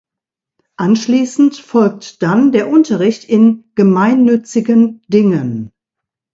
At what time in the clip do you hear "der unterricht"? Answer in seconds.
2.51-3.23